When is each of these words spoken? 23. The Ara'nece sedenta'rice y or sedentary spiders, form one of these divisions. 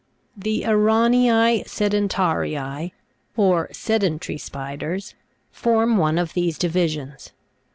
23. 0.33 0.41
The 0.63 0.67
Ara'nece 0.67 1.67
sedenta'rice 1.67 2.55
y 2.57 2.91
or 3.37 3.69
sedentary 3.71 4.39
spiders, 4.39 5.13
form 5.51 5.97
one 5.97 6.17
of 6.17 6.33
these 6.33 6.57
divisions. 6.57 7.33